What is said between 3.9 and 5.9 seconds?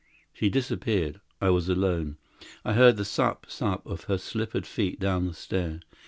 her slippered feet down the stair.